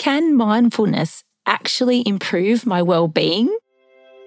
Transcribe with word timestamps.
Can 0.00 0.34
mindfulness 0.34 1.24
actually 1.44 2.02
improve 2.06 2.64
my 2.64 2.80
well 2.80 3.06
being? 3.06 3.54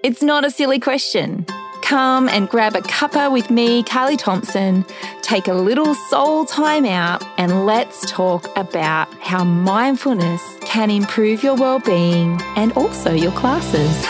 It's 0.04 0.22
not 0.22 0.44
a 0.44 0.50
silly 0.52 0.78
question. 0.78 1.46
Come 1.82 2.28
and 2.28 2.48
grab 2.48 2.76
a 2.76 2.80
cuppa 2.80 3.32
with 3.32 3.50
me, 3.50 3.82
Carly 3.82 4.16
Thomson, 4.16 4.86
take 5.22 5.48
a 5.48 5.52
little 5.52 5.96
soul 5.96 6.44
time 6.44 6.86
out, 6.86 7.24
and 7.38 7.66
let's 7.66 8.08
talk 8.08 8.46
about 8.56 9.12
how 9.14 9.42
mindfulness 9.42 10.40
can 10.60 10.92
improve 10.92 11.42
your 11.42 11.56
well 11.56 11.80
being 11.80 12.40
and 12.54 12.70
also 12.74 13.12
your 13.12 13.32
classes. 13.32 14.06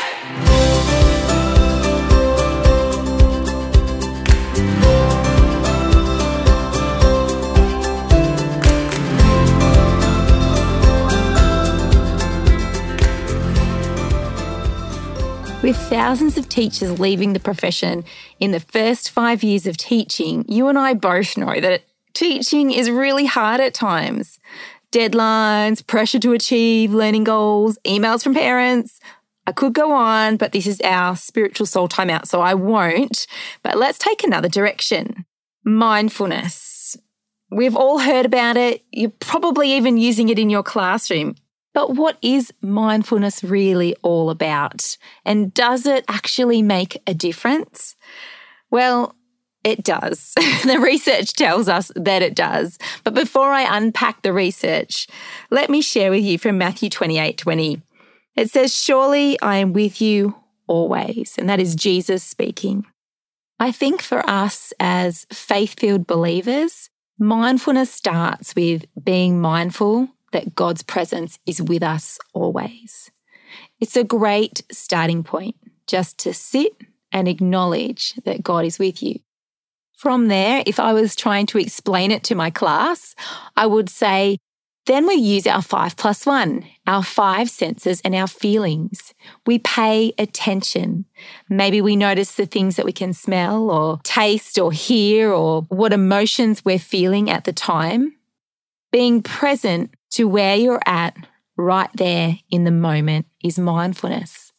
With 15.64 15.78
thousands 15.78 16.36
of 16.36 16.46
teachers 16.50 17.00
leaving 17.00 17.32
the 17.32 17.40
profession 17.40 18.04
in 18.38 18.50
the 18.50 18.60
first 18.60 19.08
five 19.08 19.42
years 19.42 19.66
of 19.66 19.78
teaching, 19.78 20.44
you 20.46 20.68
and 20.68 20.78
I 20.78 20.92
both 20.92 21.38
know 21.38 21.58
that 21.58 21.84
teaching 22.12 22.70
is 22.70 22.90
really 22.90 23.24
hard 23.24 23.62
at 23.62 23.72
times. 23.72 24.38
Deadlines, 24.92 25.86
pressure 25.86 26.18
to 26.18 26.34
achieve 26.34 26.92
learning 26.92 27.24
goals, 27.24 27.78
emails 27.86 28.22
from 28.22 28.34
parents. 28.34 29.00
I 29.46 29.52
could 29.52 29.72
go 29.72 29.92
on, 29.92 30.36
but 30.36 30.52
this 30.52 30.66
is 30.66 30.82
our 30.82 31.16
spiritual 31.16 31.64
soul 31.64 31.88
timeout, 31.88 32.26
so 32.26 32.42
I 32.42 32.52
won't. 32.52 33.26
But 33.62 33.78
let's 33.78 33.96
take 33.96 34.22
another 34.22 34.50
direction 34.50 35.24
mindfulness. 35.64 36.94
We've 37.50 37.74
all 37.74 38.00
heard 38.00 38.26
about 38.26 38.58
it. 38.58 38.84
You're 38.92 39.14
probably 39.18 39.72
even 39.72 39.96
using 39.96 40.28
it 40.28 40.38
in 40.38 40.50
your 40.50 40.62
classroom. 40.62 41.36
But 41.74 41.96
what 41.96 42.16
is 42.22 42.52
mindfulness 42.62 43.44
really 43.44 43.94
all 44.02 44.30
about? 44.30 44.96
And 45.24 45.52
does 45.52 45.84
it 45.84 46.04
actually 46.08 46.62
make 46.62 47.02
a 47.06 47.12
difference? 47.12 47.96
Well, 48.70 49.14
it 49.64 49.82
does. 49.82 50.32
the 50.64 50.78
research 50.80 51.34
tells 51.34 51.68
us 51.68 51.90
that 51.96 52.22
it 52.22 52.34
does. 52.34 52.78
But 53.02 53.14
before 53.14 53.50
I 53.50 53.76
unpack 53.76 54.22
the 54.22 54.32
research, 54.32 55.08
let 55.50 55.68
me 55.68 55.82
share 55.82 56.10
with 56.10 56.22
you 56.22 56.38
from 56.38 56.58
Matthew 56.58 56.88
28 56.88 57.36
20. 57.36 57.82
It 58.36 58.50
says, 58.50 58.74
Surely 58.74 59.40
I 59.40 59.56
am 59.56 59.72
with 59.72 60.00
you 60.00 60.36
always. 60.66 61.36
And 61.38 61.48
that 61.48 61.60
is 61.60 61.74
Jesus 61.74 62.22
speaking. 62.22 62.86
I 63.58 63.72
think 63.72 64.02
for 64.02 64.28
us 64.28 64.72
as 64.80 65.26
faith 65.32 65.78
filled 65.78 66.06
believers, 66.06 66.90
mindfulness 67.18 67.90
starts 67.90 68.54
with 68.54 68.84
being 69.02 69.40
mindful 69.40 70.08
that 70.34 70.54
God's 70.54 70.82
presence 70.82 71.38
is 71.46 71.62
with 71.62 71.82
us 71.82 72.18
always. 72.34 73.10
It's 73.80 73.96
a 73.96 74.04
great 74.04 74.62
starting 74.70 75.22
point 75.22 75.56
just 75.86 76.18
to 76.18 76.34
sit 76.34 76.76
and 77.12 77.28
acknowledge 77.28 78.14
that 78.24 78.42
God 78.42 78.64
is 78.64 78.78
with 78.78 79.02
you. 79.02 79.20
From 79.96 80.26
there, 80.26 80.62
if 80.66 80.80
I 80.80 80.92
was 80.92 81.14
trying 81.14 81.46
to 81.46 81.58
explain 81.58 82.10
it 82.10 82.24
to 82.24 82.34
my 82.34 82.50
class, 82.50 83.14
I 83.56 83.66
would 83.66 83.88
say, 83.88 84.38
then 84.86 85.06
we 85.06 85.14
use 85.14 85.46
our 85.46 85.62
five 85.62 85.96
plus 85.96 86.26
one, 86.26 86.66
our 86.86 87.02
five 87.02 87.48
senses 87.48 88.02
and 88.04 88.14
our 88.14 88.26
feelings. 88.26 89.14
We 89.46 89.60
pay 89.60 90.12
attention. 90.18 91.06
Maybe 91.48 91.80
we 91.80 91.96
notice 91.96 92.34
the 92.34 92.44
things 92.44 92.76
that 92.76 92.84
we 92.84 92.92
can 92.92 93.12
smell 93.12 93.70
or 93.70 94.00
taste 94.02 94.58
or 94.58 94.72
hear 94.72 95.32
or 95.32 95.62
what 95.68 95.92
emotions 95.92 96.64
we're 96.64 96.78
feeling 96.78 97.30
at 97.30 97.44
the 97.44 97.52
time. 97.52 98.16
Being 98.92 99.22
present 99.22 99.94
to 100.14 100.28
where 100.28 100.54
you're 100.54 100.82
at 100.86 101.16
right 101.56 101.90
there 101.94 102.38
in 102.50 102.64
the 102.64 102.70
moment 102.70 103.26
is 103.42 103.58
mindfulness. 103.58 104.52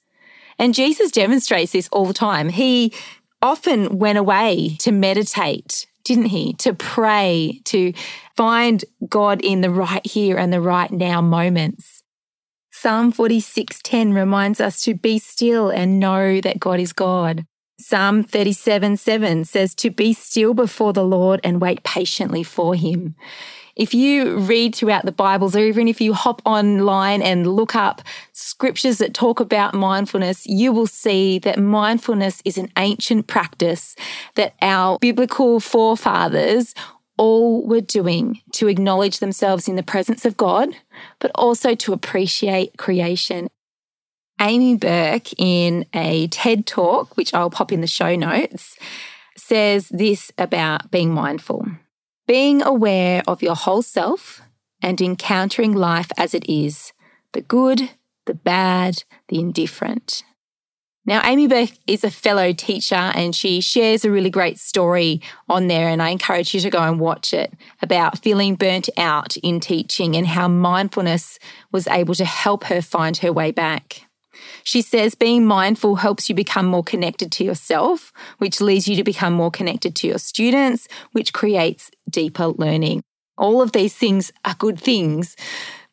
And 0.59 0.73
Jesus 0.73 1.11
demonstrates 1.11 1.71
this 1.71 1.89
all 1.91 2.05
the 2.05 2.13
time. 2.13 2.49
He 2.49 2.93
often 3.41 3.97
went 3.97 4.17
away 4.17 4.75
to 4.79 4.91
meditate, 4.91 5.88
didn't 6.03 6.25
he? 6.25 6.53
To 6.55 6.73
pray, 6.73 7.61
to 7.65 7.94
find 8.35 8.83
God 9.07 9.41
in 9.41 9.61
the 9.61 9.69
right 9.69 10.05
here 10.05 10.38
and 10.38 10.51
the 10.51 10.61
right 10.61 10.91
now 10.91 11.21
moments. 11.21 12.03
Psalm 12.71 13.13
46:10 13.13 14.13
reminds 14.13 14.59
us 14.59 14.81
to 14.81 14.94
be 14.94 15.19
still 15.19 15.69
and 15.69 15.99
know 15.99 16.41
that 16.41 16.59
God 16.59 16.79
is 16.79 16.91
God. 16.91 17.45
Psalm 17.79 18.23
37 18.23 18.97
7 18.97 19.45
says 19.45 19.73
to 19.75 19.89
be 19.89 20.13
still 20.13 20.53
before 20.53 20.94
the 20.94 21.03
Lord 21.03 21.39
and 21.44 21.61
wait 21.61 21.83
patiently 21.83 22.44
for 22.44 22.75
him. 22.75 23.15
If 23.75 23.94
you 23.94 24.38
read 24.38 24.74
throughout 24.74 25.06
the 25.06 25.12
Bibles, 25.12 25.53
or 25.53 25.59
even 25.59 25.90
if 25.90 26.00
you 26.00 26.13
hop 26.13 26.41
online 26.46 27.22
and 27.22 27.46
look 27.46 27.75
up 27.75 28.02
scriptures 28.31 29.00
that 29.00 29.13
talk 29.13 29.41
about 29.41 29.74
mindfulness, 29.74 30.46
you 30.47 30.72
will 30.72 30.88
see 30.88 31.40
that 31.40 31.59
mindfulness 31.59 32.41
is 32.46 32.58
an 32.58 32.72
ancient 32.78 33.28
practice 33.28 33.96
that 34.36 34.53
our 34.62 34.97
biblical 35.00 35.59
forefathers 35.59 36.74
all 37.18 37.66
were 37.68 37.81
doing 37.81 38.41
to 38.53 38.69
acknowledge 38.69 39.19
themselves 39.19 39.68
in 39.68 39.75
the 39.75 39.84
presence 39.84 40.24
of 40.24 40.38
God, 40.38 40.69
but 41.19 41.31
also 41.36 41.75
to 41.75 41.92
appreciate 41.92 42.78
creation. 42.78 43.50
Amy 44.40 44.75
Burke, 44.75 45.38
in 45.38 45.86
a 45.94 46.28
TED 46.28 46.66
talk, 46.66 47.16
which 47.18 47.34
I'll 47.34 47.50
pop 47.50 47.72
in 47.74 47.81
the 47.81 47.88
show 47.88 48.16
notes, 48.16 48.78
says 49.38 49.90
this 49.90 50.31
about 50.38 50.92
being 50.92 51.13
mindful. 51.13 51.68
Being 52.28 52.63
aware 52.63 53.22
of 53.28 53.44
your 53.44 53.56
whole 53.56 53.84
self 53.84 54.41
and 54.81 55.00
encountering 55.00 55.74
life 55.74 56.09
as 56.18 56.34
it 56.34 56.50
is 56.50 56.91
the 57.34 57.41
good, 57.41 57.91
the 58.25 58.34
bad, 58.34 59.03
the 59.28 59.40
indifferent. 59.40 60.24
Now, 61.06 61.22
Amy 61.24 61.47
Burke 61.47 61.78
is 61.86 62.03
a 62.03 62.09
fellow 62.09 62.52
teacher 62.52 62.96
and 62.96 63.36
she 63.36 63.62
shares 63.62 64.03
a 64.03 64.12
really 64.12 64.31
great 64.31 64.58
story 64.58 65.22
on 65.47 65.68
there. 65.68 65.88
And 65.88 66.02
I 66.02 66.09
encourage 66.09 66.56
you 66.56 66.59
to 66.62 66.69
go 66.72 66.81
and 66.81 67.00
watch 67.00 67.31
it 67.31 67.53
about 67.81 68.24
feeling 68.24 68.56
burnt 68.56 68.90
out 68.97 69.38
in 69.38 69.59
teaching 69.59 70.16
and 70.16 70.25
how 70.25 70.47
mindfulness 70.47 71.38
was 71.72 71.88
able 71.88 72.16
to 72.16 72.25
help 72.25 72.63
her 72.66 72.81
find 72.81 73.18
her 73.18 73.31
way 73.31 73.52
back. 73.52 74.07
She 74.63 74.81
says 74.81 75.16
being 75.16 75.45
mindful 75.45 75.95
helps 75.95 76.29
you 76.29 76.35
become 76.35 76.66
more 76.66 76.83
connected 76.83 77.31
to 77.33 77.44
yourself, 77.44 78.11
which 78.38 78.61
leads 78.61 78.88
you 78.88 78.95
to 78.95 79.03
become 79.03 79.33
more 79.33 79.51
connected 79.51 79.95
to 79.97 80.07
your 80.07 80.17
students, 80.17 80.88
which 81.11 81.33
creates 81.33 81.91
deeper 82.09 82.47
learning. 82.47 83.03
All 83.38 83.61
of 83.61 83.73
these 83.73 83.95
things 83.95 84.31
are 84.44 84.56
good 84.57 84.79
things. 84.79 85.35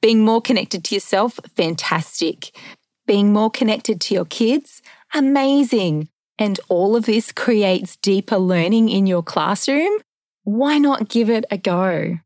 Being 0.00 0.24
more 0.24 0.40
connected 0.40 0.84
to 0.84 0.94
yourself, 0.94 1.38
fantastic. 1.54 2.56
Being 3.06 3.32
more 3.32 3.50
connected 3.50 4.00
to 4.02 4.14
your 4.14 4.24
kids, 4.24 4.82
amazing. 5.14 6.08
And 6.38 6.58
all 6.69 6.96
of 6.96 7.04
this 7.04 7.32
creates 7.32 7.96
deeper 7.96 8.38
learning 8.38 8.88
in 8.88 9.06
your 9.06 9.22
classroom. 9.22 9.98
Why 10.44 10.78
not 10.78 11.08
give 11.08 11.30
it 11.30 11.44
a 11.50 11.58
go? 11.58 12.19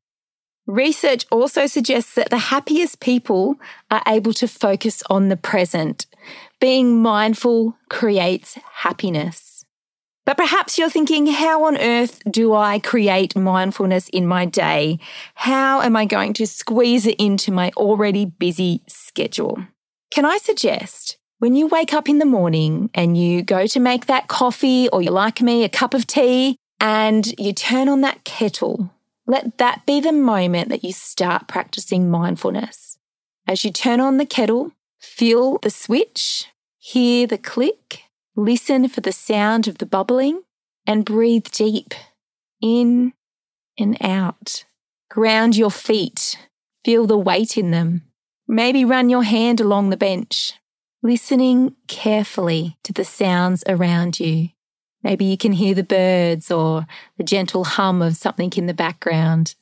Research 0.67 1.27
also 1.31 1.67
suggests 1.67 2.15
that 2.15 2.31
the 2.31 2.39
happiest 2.39 2.99
people 3.01 3.57
are 3.91 4.03
able 4.07 4.33
to 4.33 4.49
focus 4.49 5.03
on 5.09 5.29
the 5.29 5.37
present. 5.37 6.07
Being 6.61 7.03
mindful 7.03 7.77
creates 7.89 8.59
happiness. 8.75 9.65
But 10.25 10.37
perhaps 10.37 10.77
you're 10.77 10.91
thinking, 10.91 11.27
how 11.27 11.65
on 11.65 11.77
earth 11.77 12.21
do 12.29 12.55
I 12.55 12.79
create 12.79 13.37
mindfulness 13.37 14.09
in 14.09 14.27
my 14.27 14.45
day? 14.45 14.99
How 15.35 15.83
am 15.83 15.95
I 15.95 16.05
going 16.05 16.33
to 16.35 16.47
squeeze 16.47 17.07
it 17.07 17.17
into 17.19 17.53
my 17.53 17.71
already 17.77 18.25
busy 18.25 18.83
schedule? 18.89 19.59
Can 20.11 20.25
I 20.25 20.39
suggest 20.39 21.17
when 21.39 21.55
you 21.55 21.67
wake 21.69 21.93
up 21.93 22.09
in 22.09 22.19
the 22.19 22.25
morning 22.25 22.91
and 22.95 23.17
you 23.17 23.43
go 23.43 23.67
to 23.67 23.79
make 23.79 24.07
that 24.07 24.27
coffee 24.27 24.89
or 24.89 25.03
you 25.03 25.11
like 25.11 25.41
me, 25.41 25.63
a 25.63 25.69
cup 25.69 25.95
of 25.95 26.07
tea, 26.07 26.57
and 26.81 27.39
you 27.39 27.53
turn 27.53 27.89
on 27.89 28.01
that 28.01 28.25
kettle 28.25 28.91
let 29.27 29.59
that 29.59 29.85
be 29.87 30.01
the 30.01 30.13
moment 30.13 30.69
that 30.69 30.85
you 30.85 30.93
start 30.93 31.49
practicing 31.49 32.09
mindfulness. 32.09 32.97
As 33.47 33.65
you 33.65 33.73
turn 33.73 34.01
on 34.01 34.19
the 34.19 34.27
kettle, 34.27 34.73
feel 35.07 35.59
the 35.63 35.71
switch, 35.71 36.47
hear 36.79 37.27
the 37.27 37.39
click, 37.39 38.03
listen 38.35 38.89
for 38.89 39.01
the 39.01 39.13
sound 39.13 39.67
of 39.67 39.79
the 39.79 39.87
bubbling, 39.87 40.43
and 40.87 41.05
breathe 41.05 41.47
deep 41.47 41.95
in 42.61 43.13
and 43.79 43.97
out. 44.01 44.65
Ground 45.09 45.57
your 45.57 45.71
feet, 45.71 46.39
feel 46.85 47.07
the 47.07 47.17
weight 47.17 47.57
in 47.57 47.71
them. 47.71 48.03
Maybe 48.49 48.85
run 48.85 49.09
your 49.09 49.23
hand 49.23 49.61
along 49.61 49.91
the 49.91 49.97
bench, 49.97 50.55
listening 51.03 51.75
carefully 51.89 52.77
to 52.85 52.93
the 52.93 53.05
sounds 53.05 53.65
around 53.67 54.21
you. 54.21 54.51
Maybe 55.03 55.25
you 55.25 55.39
can 55.39 55.53
hear 55.53 55.75
the 55.75 55.83
birds 55.83 56.51
or 56.51 56.87
the 57.17 57.25
gentle 57.25 57.65
hum 57.65 58.03
of 58.03 58.17
something 58.17 58.53
in 58.57 58.67
the 58.67 58.75
background. 58.75 59.55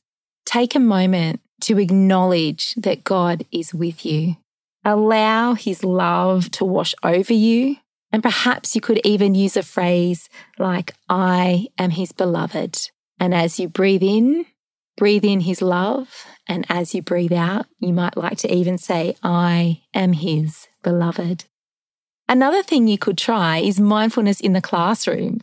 Take 0.46 0.74
a 0.74 0.80
moment 0.80 1.40
to 1.62 1.78
acknowledge 1.78 2.74
that 2.74 3.04
God 3.04 3.44
is 3.52 3.72
with 3.72 4.04
you. 4.04 4.36
Allow 4.84 5.54
His 5.54 5.84
love 5.84 6.50
to 6.52 6.64
wash 6.64 6.94
over 7.02 7.32
you. 7.32 7.76
And 8.12 8.22
perhaps 8.22 8.74
you 8.74 8.80
could 8.80 9.00
even 9.04 9.34
use 9.34 9.56
a 9.56 9.62
phrase 9.62 10.28
like, 10.58 10.94
I 11.08 11.66
am 11.78 11.90
His 11.90 12.12
beloved. 12.12 12.90
And 13.18 13.34
as 13.34 13.58
you 13.58 13.68
breathe 13.68 14.02
in 14.02 14.46
Breathe 14.96 15.24
in 15.24 15.40
His 15.40 15.60
love. 15.60 16.26
And 16.48 16.64
as 16.68 16.94
you 16.94 17.02
breathe 17.02 17.32
out, 17.32 17.66
you 17.80 17.92
might 17.92 18.16
like 18.16 18.38
to 18.38 18.54
even 18.54 18.78
say, 18.78 19.16
I 19.22 19.82
am 19.92 20.12
His 20.12 20.68
beloved. 20.82 21.44
Another 22.28 22.62
thing 22.62 22.86
you 22.86 22.96
could 22.96 23.18
try 23.18 23.58
is 23.58 23.80
mindfulness 23.80 24.40
in 24.40 24.52
the 24.52 24.62
classroom. 24.62 25.40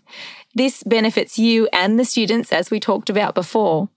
This 0.56 0.84
benefits 0.84 1.38
you 1.38 1.68
and 1.72 2.00
the 2.00 2.06
students, 2.06 2.52
as 2.52 2.72
we 2.72 2.80
talked 2.80 3.10
about 3.10 3.36
before. 3.36 3.90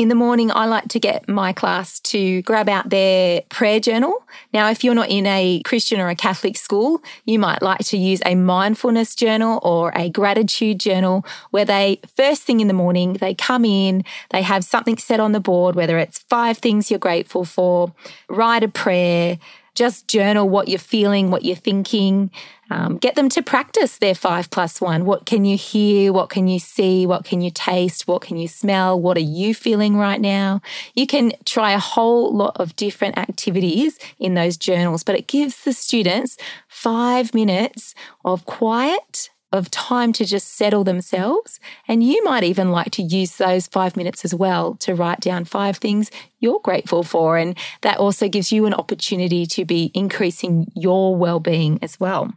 In 0.00 0.08
the 0.08 0.14
morning, 0.14 0.50
I 0.50 0.64
like 0.64 0.88
to 0.88 0.98
get 0.98 1.28
my 1.28 1.52
class 1.52 2.00
to 2.00 2.40
grab 2.40 2.70
out 2.70 2.88
their 2.88 3.42
prayer 3.50 3.80
journal. 3.80 4.24
Now, 4.50 4.70
if 4.70 4.82
you're 4.82 4.94
not 4.94 5.10
in 5.10 5.26
a 5.26 5.60
Christian 5.66 6.00
or 6.00 6.08
a 6.08 6.14
Catholic 6.14 6.56
school, 6.56 7.02
you 7.26 7.38
might 7.38 7.60
like 7.60 7.80
to 7.80 7.98
use 7.98 8.22
a 8.24 8.34
mindfulness 8.34 9.14
journal 9.14 9.60
or 9.62 9.92
a 9.94 10.08
gratitude 10.08 10.80
journal 10.80 11.26
where 11.50 11.66
they, 11.66 12.00
first 12.16 12.44
thing 12.44 12.60
in 12.60 12.66
the 12.66 12.72
morning, 12.72 13.18
they 13.20 13.34
come 13.34 13.62
in, 13.66 14.02
they 14.30 14.40
have 14.40 14.64
something 14.64 14.96
set 14.96 15.20
on 15.20 15.32
the 15.32 15.38
board, 15.38 15.74
whether 15.74 15.98
it's 15.98 16.20
five 16.30 16.56
things 16.56 16.90
you're 16.90 16.98
grateful 16.98 17.44
for, 17.44 17.92
write 18.30 18.62
a 18.62 18.68
prayer, 18.68 19.38
just 19.80 20.06
journal 20.08 20.46
what 20.46 20.68
you're 20.68 20.78
feeling, 20.78 21.30
what 21.30 21.42
you're 21.42 21.56
thinking. 21.56 22.30
Um, 22.70 22.98
get 22.98 23.14
them 23.14 23.30
to 23.30 23.42
practice 23.42 23.96
their 23.96 24.14
five 24.14 24.50
plus 24.50 24.78
one. 24.78 25.06
What 25.06 25.24
can 25.24 25.46
you 25.46 25.56
hear? 25.56 26.12
What 26.12 26.28
can 26.28 26.48
you 26.48 26.58
see? 26.58 27.06
What 27.06 27.24
can 27.24 27.40
you 27.40 27.50
taste? 27.50 28.06
What 28.06 28.20
can 28.20 28.36
you 28.36 28.46
smell? 28.46 29.00
What 29.00 29.16
are 29.16 29.20
you 29.40 29.54
feeling 29.54 29.96
right 29.96 30.20
now? 30.20 30.60
You 30.94 31.06
can 31.06 31.32
try 31.46 31.72
a 31.72 31.78
whole 31.78 32.30
lot 32.30 32.58
of 32.60 32.76
different 32.76 33.16
activities 33.16 33.98
in 34.18 34.34
those 34.34 34.58
journals, 34.58 35.02
but 35.02 35.14
it 35.14 35.26
gives 35.26 35.64
the 35.64 35.72
students 35.72 36.36
five 36.68 37.32
minutes 37.32 37.94
of 38.22 38.44
quiet 38.44 39.30
of 39.52 39.70
time 39.70 40.12
to 40.14 40.24
just 40.24 40.54
settle 40.54 40.84
themselves. 40.84 41.60
And 41.88 42.02
you 42.02 42.22
might 42.24 42.44
even 42.44 42.70
like 42.70 42.90
to 42.92 43.02
use 43.02 43.36
those 43.36 43.66
five 43.66 43.96
minutes 43.96 44.24
as 44.24 44.34
well 44.34 44.74
to 44.76 44.94
write 44.94 45.20
down 45.20 45.44
five 45.44 45.76
things 45.78 46.10
you're 46.38 46.60
grateful 46.60 47.02
for. 47.02 47.36
And 47.36 47.56
that 47.82 47.98
also 47.98 48.28
gives 48.28 48.52
you 48.52 48.66
an 48.66 48.74
opportunity 48.74 49.46
to 49.46 49.64
be 49.64 49.90
increasing 49.94 50.70
your 50.74 51.16
well 51.16 51.40
being 51.40 51.78
as 51.82 51.98
well. 52.00 52.32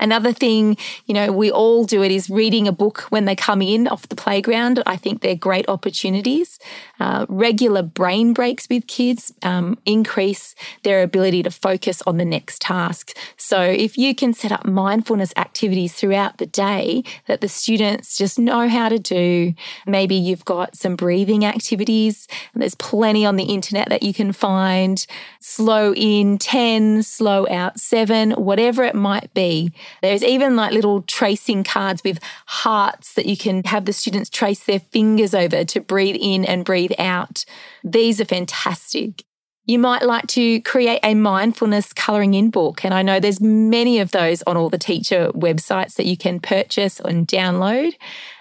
Another 0.00 0.32
thing, 0.32 0.76
you 1.06 1.14
know, 1.14 1.30
we 1.30 1.52
all 1.52 1.84
do 1.84 2.02
it 2.02 2.10
is 2.10 2.28
reading 2.28 2.66
a 2.66 2.72
book 2.72 3.02
when 3.10 3.26
they 3.26 3.36
come 3.36 3.62
in 3.62 3.86
off 3.86 4.08
the 4.08 4.16
playground. 4.16 4.82
I 4.86 4.96
think 4.96 5.20
they're 5.20 5.36
great 5.36 5.68
opportunities. 5.68 6.58
Uh, 6.98 7.26
regular 7.28 7.82
brain 7.82 8.32
breaks 8.32 8.66
with 8.68 8.88
kids 8.88 9.32
um, 9.42 9.78
increase 9.86 10.56
their 10.82 11.02
ability 11.02 11.44
to 11.44 11.50
focus 11.50 12.02
on 12.08 12.16
the 12.16 12.24
next 12.24 12.60
task. 12.60 13.16
So 13.36 13.60
if 13.60 13.96
you 13.96 14.16
can 14.16 14.34
set 14.34 14.50
up 14.50 14.64
mindfulness 14.64 15.32
activities 15.36 15.94
throughout 15.94 16.38
the 16.38 16.46
day 16.46 17.04
that 17.28 17.40
the 17.40 17.48
students 17.48 18.16
just 18.16 18.36
know 18.36 18.68
how 18.68 18.88
to 18.88 18.98
do, 18.98 19.54
maybe 19.86 20.16
you've 20.16 20.44
got 20.44 20.76
some 20.76 20.96
breathing 20.96 21.44
activities. 21.44 22.26
There's 22.52 22.74
plenty 22.74 23.24
on 23.24 23.36
the 23.36 23.44
internet 23.44 23.90
that 23.90 24.02
you 24.02 24.12
can 24.12 24.32
find. 24.32 25.06
Slow 25.38 25.94
in 25.94 26.38
10, 26.38 27.04
slow 27.04 27.46
out 27.48 27.78
seven, 27.78 28.32
whatever 28.32 28.82
it 28.82 28.96
might 28.96 29.32
be 29.34 29.72
there's 30.02 30.22
even 30.22 30.56
like 30.56 30.72
little 30.72 31.02
tracing 31.02 31.64
cards 31.64 32.02
with 32.04 32.20
hearts 32.46 33.14
that 33.14 33.26
you 33.26 33.36
can 33.36 33.62
have 33.64 33.84
the 33.84 33.92
students 33.92 34.30
trace 34.30 34.64
their 34.64 34.80
fingers 34.80 35.34
over 35.34 35.64
to 35.64 35.80
breathe 35.80 36.16
in 36.18 36.44
and 36.44 36.64
breathe 36.64 36.92
out. 36.98 37.44
These 37.82 38.20
are 38.20 38.24
fantastic. 38.24 39.24
You 39.66 39.78
might 39.78 40.02
like 40.02 40.26
to 40.28 40.60
create 40.60 41.00
a 41.02 41.14
mindfulness 41.14 41.92
colouring 41.94 42.34
in 42.34 42.50
book. 42.50 42.84
And 42.84 42.92
I 42.92 43.02
know 43.02 43.18
there's 43.18 43.40
many 43.40 43.98
of 43.98 44.10
those 44.10 44.42
on 44.42 44.58
all 44.58 44.68
the 44.68 44.78
teacher 44.78 45.30
websites 45.32 45.94
that 45.94 46.06
you 46.06 46.18
can 46.18 46.38
purchase 46.38 47.00
and 47.00 47.26
download 47.26 47.94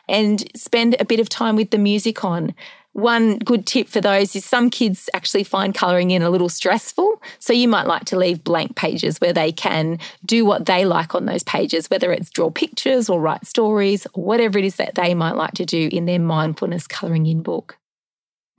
and 0.10 0.44
spend 0.56 0.98
a 1.00 1.06
bit 1.06 1.22
of 1.22 1.30
time 1.30 1.56
with 1.56 1.72
the 1.72 1.78
music 1.78 2.26
on. 2.26 2.54
One 2.94 3.40
good 3.40 3.66
tip 3.66 3.90
for 3.90 4.02
those 4.02 4.36
is 4.36 4.46
some 4.46 4.70
kids 4.70 5.10
actually 5.16 5.44
find 5.44 5.74
colouring 5.74 6.12
in 6.12 6.22
a 6.22 6.30
little 6.30 6.50
stressful. 6.50 7.22
So 7.40 7.52
you 7.52 7.68
might 7.68 7.88
like 7.88 8.06
to 8.06 8.18
leave 8.18 8.44
blank 8.44 8.76
pages 8.76 9.20
where 9.20 9.34
they 9.34 9.52
can 9.52 9.98
do 10.24 10.46
what 10.46 10.68
they 10.68 10.86
like 10.86 11.16
on 11.16 11.26
those 11.26 11.44
pages, 11.44 11.90
whether 11.90 12.12
it's 12.14 12.30
draw 12.30 12.52
pictures 12.52 13.10
or 13.10 13.20
write 13.20 13.48
stories 13.48 14.06
or 14.14 14.24
whatever 14.24 14.60
it 14.60 14.66
is 14.66 14.76
that 14.76 14.94
they 14.94 15.16
might 15.16 15.36
like 15.36 15.54
to 15.54 15.66
do 15.66 15.90
in 15.92 16.06
their 16.06 16.20
mindfulness 16.20 16.86
colouring 16.86 17.26
in 17.26 17.42
book. 17.42 17.78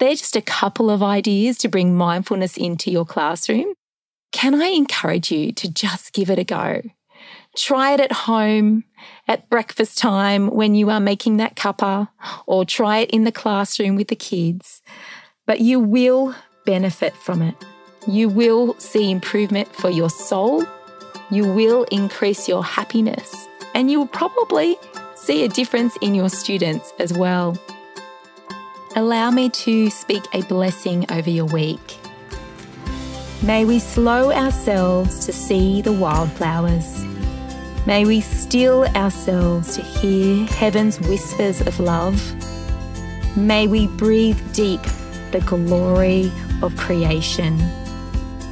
They're 0.01 0.17
just 0.17 0.35
a 0.35 0.43
couple 0.43 0.91
of 0.91 1.03
ideas 1.03 1.57
to 1.59 1.69
bring 1.69 1.97
mindfulness 1.97 2.57
into 2.57 2.91
your 2.91 3.05
classroom. 3.05 3.75
Can 4.33 4.61
I 4.61 4.67
encourage 4.67 5.31
you 5.31 5.53
to 5.53 5.73
just 5.73 6.13
give 6.13 6.29
it 6.29 6.41
a 6.41 6.45
go? 6.45 6.83
Try 7.57 7.93
it 7.93 8.01
at 8.01 8.13
home 8.13 8.85
at 9.29 9.49
breakfast 9.49 9.97
time 9.97 10.49
when 10.49 10.75
you 10.75 10.91
are 10.91 11.01
making 11.01 11.37
that 11.37 11.55
cuppa, 11.55 12.09
or 12.47 12.65
try 12.65 12.99
it 12.99 13.11
in 13.11 13.25
the 13.25 13.33
classroom 13.33 13.95
with 13.95 14.09
the 14.09 14.17
kids. 14.17 14.83
But 15.47 15.61
you 15.61 15.79
will 15.79 16.35
benefit 16.67 17.15
from 17.15 17.43
it. 17.43 17.55
You 18.09 18.29
will 18.29 18.75
see 18.81 19.11
improvement 19.11 19.75
for 19.75 19.89
your 19.89 20.11
soul. 20.11 20.65
You 21.31 21.45
will 21.53 21.85
increase 21.85 22.49
your 22.49 22.65
happiness. 22.65 23.47
And 23.75 23.91
you 23.91 23.99
will 23.99 24.09
probably 24.09 24.77
see 25.15 25.45
a 25.45 25.49
difference 25.49 25.97
in 26.01 26.15
your 26.15 26.29
students 26.29 26.93
as 26.99 27.13
well. 27.13 27.57
Allow 28.97 29.31
me 29.31 29.49
to 29.51 29.91
speak 29.91 30.23
a 30.33 30.43
blessing 30.43 31.07
over 31.11 31.31
your 31.31 31.47
week. 31.47 31.99
May 33.43 33.65
we 33.65 33.79
slow 33.79 34.33
ourselves 34.33 35.27
to 35.27 35.33
see 35.33 35.83
the 35.83 35.93
wildflowers 35.93 37.05
May 37.87 38.07
we 38.07 38.23
still 38.23 38.87
ourselves 38.97 39.77
to 39.77 39.83
hear 39.83 40.47
heaven's 40.47 40.99
whispers 41.01 41.61
of 41.61 41.79
love. 41.79 42.19
May 43.37 43.67
we 43.67 43.89
breathe 43.89 44.41
deep 44.55 44.81
the 45.33 45.43
glory 45.45 46.33
of 46.63 46.75
creation 46.79 47.61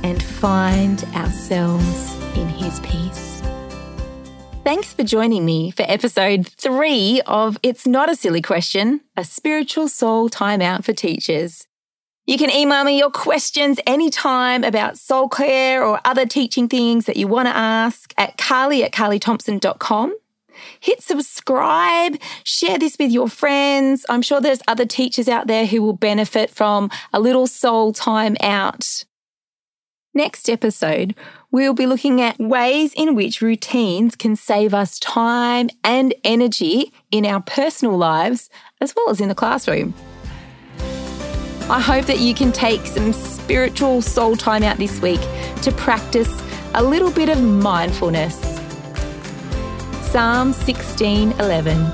and 0.05 0.23
find 0.23 1.03
ourselves 1.15 2.15
in 2.37 2.47
His 2.47 2.79
peace. 2.81 3.41
Thanks 4.65 4.93
for 4.93 5.03
joining 5.03 5.47
me 5.47 5.71
for 5.71 5.87
episode 5.89 6.47
three 6.47 7.23
of 7.27 7.57
It's 7.63 7.87
Not 7.87 8.11
a 8.11 8.17
Silly 8.17 8.43
Question, 8.43 9.01
a 9.17 9.25
spiritual 9.25 9.89
soul 9.89 10.29
timeout 10.29 10.85
for 10.85 10.93
teachers. 10.93 11.67
You 12.25 12.39
can 12.39 12.51
email 12.51 12.85
me 12.85 12.97
your 12.97 13.11
questions 13.11 13.81
anytime 13.85 14.63
about 14.63 14.97
soul 14.97 15.29
care 15.29 15.85
or 15.85 16.01
other 16.05 16.25
teaching 16.25 16.69
things 16.69 17.07
that 17.07 17.17
you 17.17 17.27
want 17.27 17.49
to 17.49 17.57
ask 17.57 18.15
at 18.17 18.39
carly 18.39 18.85
at 18.85 18.93
carlythomson.com. 18.93 20.17
Hit 20.79 21.03
subscribe, 21.03 22.21
share 22.45 22.79
this 22.79 22.97
with 22.97 23.11
your 23.11 23.29
friends. 23.29 24.07
I'm 24.09 24.23
sure 24.23 24.41
there's 24.41 24.63
other 24.69 24.87
teachers 24.87 25.29
out 25.29 25.49
there 25.49 25.67
who 25.67 25.83
will 25.83 25.95
benefit 25.95 26.51
from 26.51 26.91
a 27.13 27.19
little 27.19 27.49
soul 27.49 27.93
time 27.93 28.37
out. 28.41 29.05
Next 30.15 30.49
episode, 30.49 31.17
we'll 31.51 31.75
be 31.75 31.87
looking 31.87 32.21
at 32.21 32.39
ways 32.39 32.93
in 32.95 33.17
which 33.17 33.43
routines 33.43 34.15
can 34.15 34.37
save 34.37 34.75
us 34.75 35.01
time 35.01 35.71
and 35.83 36.15
energy 36.23 36.93
in 37.11 37.27
our 37.27 37.41
personal 37.41 37.97
lives 37.97 38.49
as 38.81 38.95
well 38.95 39.11
as 39.11 39.21
in 39.21 39.29
the 39.29 39.35
classroom. 39.35 39.95
I 41.73 41.81
hope 41.81 42.05
that 42.05 42.19
you 42.19 42.35
can 42.35 42.53
take 42.53 42.85
some 42.85 43.15
spiritual 43.15 44.03
soul 44.03 44.37
time 44.37 44.63
out 44.63 44.77
this 44.77 45.01
week 45.01 45.23
to 45.63 45.73
practice 45.73 46.31
a 46.75 46.83
little 46.83 47.11
bit 47.11 47.31
of 47.31 47.43
mindfulness. 47.43 48.39
Psalm 50.11 50.53
16:11 50.53 51.91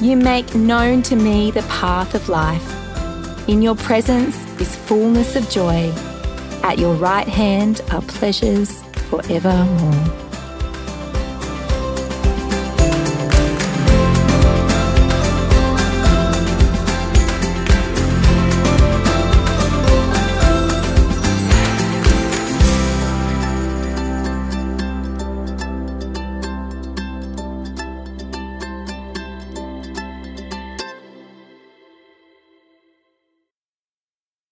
You 0.00 0.16
make 0.16 0.54
known 0.54 1.02
to 1.02 1.16
me 1.16 1.50
the 1.50 1.64
path 1.64 2.14
of 2.14 2.28
life. 2.28 2.68
In 3.48 3.62
your 3.62 3.74
presence 3.74 4.36
is 4.60 4.76
fullness 4.76 5.34
of 5.34 5.50
joy. 5.50 5.92
At 6.62 6.78
your 6.78 6.94
right 6.94 7.26
hand 7.26 7.80
are 7.90 8.02
pleasures 8.02 8.80
forevermore. 9.10 10.21